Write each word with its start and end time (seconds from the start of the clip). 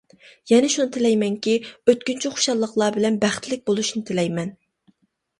يەنە 0.51 0.69
شۇنى 0.75 0.89
تىلەيمەنكى، 0.93 1.51
ئۆتكۈنچى 1.91 2.31
خۇشاللىقلار 2.37 2.95
بىلەن 2.95 3.19
بەختلىك 3.25 3.61
بولۇشنى 3.69 4.03
تىلەيمەن. 4.11 4.49